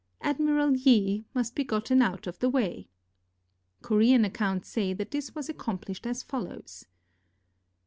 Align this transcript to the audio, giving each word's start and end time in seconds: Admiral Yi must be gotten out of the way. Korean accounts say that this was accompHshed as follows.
Admiral 0.21 0.75
Yi 0.75 1.25
must 1.35 1.53
be 1.53 1.63
gotten 1.63 2.01
out 2.01 2.25
of 2.25 2.39
the 2.39 2.49
way. 2.49 2.89
Korean 3.83 4.25
accounts 4.25 4.67
say 4.67 4.93
that 4.93 5.11
this 5.11 5.35
was 5.35 5.47
accompHshed 5.47 6.07
as 6.07 6.23
follows. 6.23 6.87